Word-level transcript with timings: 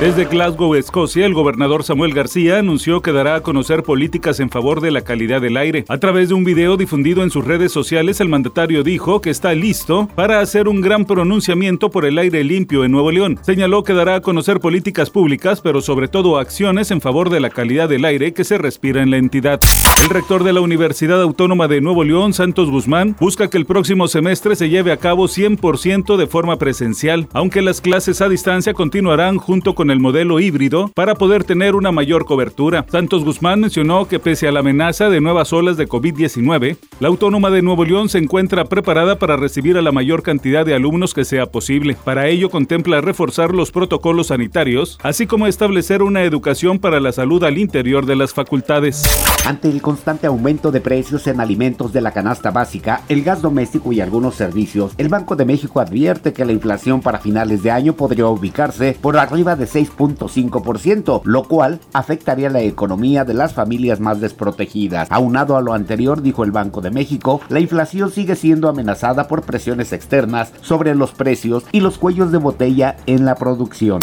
Desde 0.00 0.26
Glasgow, 0.26 0.74
Escocia, 0.74 1.24
el 1.24 1.32
gobernador 1.32 1.82
Samuel 1.82 2.12
García 2.12 2.58
anunció 2.58 3.00
que 3.00 3.12
dará 3.12 3.34
a 3.34 3.40
conocer 3.40 3.82
políticas 3.82 4.40
en 4.40 4.50
favor 4.50 4.82
de 4.82 4.90
la 4.90 5.00
calidad 5.00 5.40
del 5.40 5.56
aire. 5.56 5.86
A 5.88 5.96
través 5.96 6.28
de 6.28 6.34
un 6.34 6.44
video 6.44 6.76
difundido 6.76 7.22
en 7.22 7.30
sus 7.30 7.46
redes 7.46 7.72
sociales, 7.72 8.20
el 8.20 8.28
mandatario 8.28 8.82
dijo 8.82 9.22
que 9.22 9.30
está 9.30 9.54
listo 9.54 10.06
para 10.14 10.40
hacer 10.40 10.68
un 10.68 10.82
gran 10.82 11.06
pronunciamiento 11.06 11.90
por 11.90 12.04
el 12.04 12.18
aire 12.18 12.44
limpio 12.44 12.84
en 12.84 12.92
Nuevo 12.92 13.10
León. 13.10 13.38
Señaló 13.40 13.84
que 13.84 13.94
dará 13.94 14.16
a 14.16 14.20
conocer 14.20 14.60
políticas 14.60 15.08
públicas, 15.08 15.62
pero 15.62 15.80
sobre 15.80 16.08
todo 16.08 16.36
acciones 16.36 16.90
en 16.90 17.00
favor 17.00 17.30
de 17.30 17.40
la 17.40 17.48
calidad 17.48 17.88
del 17.88 18.04
aire 18.04 18.34
que 18.34 18.44
se 18.44 18.58
respira 18.58 19.02
en 19.02 19.10
la 19.10 19.16
entidad. 19.16 19.60
El 20.02 20.10
rector 20.10 20.44
de 20.44 20.52
la 20.52 20.60
Universidad 20.60 21.22
Autónoma 21.22 21.68
de 21.68 21.80
Nuevo 21.80 22.04
León, 22.04 22.34
Santos 22.34 22.68
Guzmán, 22.68 23.16
busca 23.18 23.48
que 23.48 23.56
el 23.56 23.64
próximo 23.64 24.08
semestre 24.08 24.56
se 24.56 24.68
lleve 24.68 24.92
a 24.92 24.98
cabo 24.98 25.24
100% 25.24 26.18
de 26.18 26.26
forma 26.26 26.58
presencial, 26.58 27.28
aunque 27.32 27.62
las 27.62 27.80
clases 27.80 28.20
a 28.20 28.28
distancia 28.28 28.74
continuarán 28.74 29.38
junto 29.38 29.74
con 29.74 29.85
el 29.90 30.00
modelo 30.00 30.40
híbrido 30.40 30.90
para 30.94 31.14
poder 31.14 31.44
tener 31.44 31.74
una 31.74 31.92
mayor 31.92 32.24
cobertura. 32.24 32.84
Santos 32.90 33.24
Guzmán 33.24 33.60
mencionó 33.60 34.08
que 34.08 34.18
pese 34.18 34.48
a 34.48 34.52
la 34.52 34.60
amenaza 34.60 35.08
de 35.08 35.20
nuevas 35.20 35.52
olas 35.52 35.76
de 35.76 35.88
COVID-19, 35.88 36.76
la 37.00 37.08
Autónoma 37.08 37.50
de 37.50 37.62
Nuevo 37.62 37.84
León 37.84 38.08
se 38.08 38.18
encuentra 38.18 38.64
preparada 38.64 39.18
para 39.18 39.36
recibir 39.36 39.76
a 39.76 39.82
la 39.82 39.92
mayor 39.92 40.22
cantidad 40.22 40.64
de 40.64 40.74
alumnos 40.74 41.14
que 41.14 41.24
sea 41.24 41.46
posible. 41.46 41.96
Para 42.04 42.28
ello 42.28 42.50
contempla 42.50 43.00
reforzar 43.00 43.52
los 43.52 43.70
protocolos 43.70 44.28
sanitarios, 44.28 44.98
así 45.02 45.26
como 45.26 45.46
establecer 45.46 46.02
una 46.02 46.22
educación 46.22 46.78
para 46.78 47.00
la 47.00 47.12
salud 47.12 47.42
al 47.44 47.58
interior 47.58 48.06
de 48.06 48.16
las 48.16 48.32
facultades. 48.32 49.02
Ante 49.46 49.68
el 49.68 49.82
constante 49.82 50.26
aumento 50.26 50.72
de 50.72 50.80
precios 50.80 51.26
en 51.26 51.40
alimentos 51.40 51.92
de 51.92 52.00
la 52.00 52.12
canasta 52.12 52.50
básica, 52.50 53.02
el 53.08 53.22
gas 53.22 53.42
doméstico 53.42 53.92
y 53.92 54.00
algunos 54.00 54.34
servicios, 54.34 54.92
el 54.98 55.08
Banco 55.08 55.36
de 55.36 55.44
México 55.44 55.80
advierte 55.80 56.32
que 56.32 56.44
la 56.44 56.52
inflación 56.52 57.00
para 57.00 57.18
finales 57.18 57.62
de 57.62 57.70
año 57.70 57.92
podría 57.94 58.26
ubicarse 58.26 58.96
por 59.00 59.16
arriba 59.18 59.56
de 59.56 59.66
6.5%, 59.76 61.20
lo 61.24 61.44
cual 61.44 61.80
afectaría 61.92 62.48
la 62.48 62.62
economía 62.62 63.24
de 63.24 63.34
las 63.34 63.52
familias 63.52 64.00
más 64.00 64.20
desprotegidas. 64.20 65.08
Aunado 65.10 65.56
a 65.56 65.60
lo 65.60 65.74
anterior, 65.74 66.22
dijo 66.22 66.44
el 66.44 66.52
Banco 66.52 66.80
de 66.80 66.90
México, 66.90 67.40
la 67.48 67.60
inflación 67.60 68.10
sigue 68.10 68.36
siendo 68.36 68.68
amenazada 68.68 69.28
por 69.28 69.42
presiones 69.42 69.92
externas 69.92 70.52
sobre 70.62 70.94
los 70.94 71.12
precios 71.12 71.64
y 71.72 71.80
los 71.80 71.98
cuellos 71.98 72.32
de 72.32 72.38
botella 72.38 72.96
en 73.06 73.24
la 73.26 73.34
producción. 73.34 74.00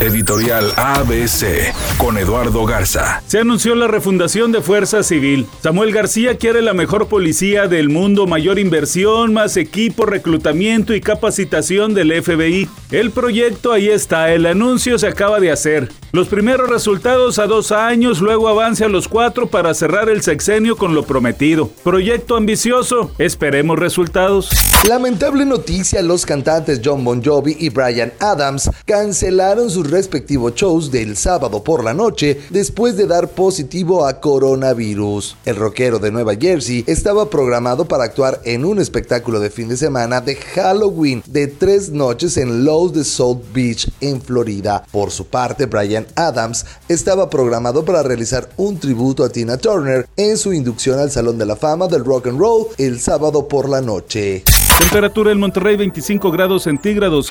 Editorial 0.00 0.72
ABC 0.76 1.74
con 1.98 2.16
Eduardo 2.16 2.64
Garza. 2.64 3.22
Se 3.26 3.40
anunció 3.40 3.74
la 3.74 3.86
refundación 3.86 4.50
de 4.50 4.62
Fuerza 4.62 5.02
Civil. 5.02 5.46
Samuel 5.62 5.92
García 5.92 6.38
quiere 6.38 6.62
la 6.62 6.72
mejor 6.72 7.08
policía 7.08 7.68
del 7.68 7.90
mundo, 7.90 8.26
mayor 8.26 8.58
inversión, 8.58 9.34
más 9.34 9.58
equipo, 9.58 10.06
reclutamiento 10.06 10.94
y 10.94 11.02
capacitación 11.02 11.92
del 11.92 12.22
FBI. 12.22 12.66
El 12.90 13.10
proyecto 13.10 13.72
ahí 13.72 13.90
está, 13.90 14.32
el 14.32 14.46
anuncio 14.46 14.98
se 14.98 15.06
acaba 15.06 15.38
de 15.38 15.52
hacer. 15.52 15.90
Los 16.12 16.26
primeros 16.26 16.68
resultados 16.68 17.38
a 17.38 17.46
dos 17.46 17.70
años, 17.70 18.20
luego 18.20 18.48
avance 18.48 18.84
a 18.84 18.88
los 18.88 19.06
cuatro 19.06 19.46
para 19.46 19.74
cerrar 19.74 20.08
el 20.08 20.22
sexenio 20.22 20.76
con 20.76 20.94
lo 20.94 21.04
prometido. 21.04 21.70
Proyecto 21.84 22.36
ambicioso, 22.36 23.12
esperemos 23.18 23.78
resultados. 23.78 24.50
Lamentable 24.88 25.44
noticia, 25.44 26.02
los 26.02 26.26
cantantes 26.26 26.80
John 26.82 27.04
Bon 27.04 27.22
Jovi 27.22 27.54
y 27.60 27.68
Brian 27.68 28.12
Adams 28.18 28.70
cancelaron 28.86 29.70
sus 29.70 29.89
respectivos 29.90 30.54
shows 30.54 30.90
del 30.90 31.16
sábado 31.16 31.62
por 31.62 31.84
la 31.84 31.94
noche 31.94 32.40
después 32.50 32.96
de 32.96 33.06
dar 33.06 33.28
positivo 33.28 34.06
a 34.06 34.20
coronavirus. 34.20 35.36
El 35.44 35.56
rockero 35.56 35.98
de 35.98 36.10
Nueva 36.10 36.34
Jersey 36.34 36.84
estaba 36.86 37.28
programado 37.28 37.86
para 37.86 38.04
actuar 38.04 38.40
en 38.44 38.64
un 38.64 38.78
espectáculo 38.78 39.40
de 39.40 39.50
fin 39.50 39.68
de 39.68 39.76
semana 39.76 40.20
de 40.20 40.36
Halloween 40.36 41.22
de 41.26 41.46
tres 41.46 41.90
noches 41.90 42.36
en 42.36 42.64
Lowe's 42.64 42.92
de 42.92 43.04
South 43.04 43.42
Beach 43.52 43.90
en 44.00 44.20
Florida. 44.22 44.84
Por 44.90 45.10
su 45.10 45.26
parte, 45.26 45.66
Brian 45.66 46.06
Adams 46.14 46.64
estaba 46.88 47.28
programado 47.28 47.84
para 47.84 48.02
realizar 48.02 48.50
un 48.56 48.78
tributo 48.78 49.24
a 49.24 49.30
Tina 49.30 49.56
Turner 49.56 50.08
en 50.16 50.36
su 50.36 50.52
inducción 50.52 50.98
al 50.98 51.10
Salón 51.10 51.38
de 51.38 51.46
la 51.46 51.56
Fama 51.56 51.88
del 51.88 52.04
Rock 52.04 52.28
and 52.28 52.38
Roll 52.38 52.66
el 52.78 53.00
sábado 53.00 53.48
por 53.48 53.68
la 53.68 53.80
noche. 53.80 54.44
Temperatura 54.78 55.32
en 55.32 55.38
Monterrey 55.38 55.76
25 55.76 56.30
grados 56.30 56.62
centígrados. 56.64 57.30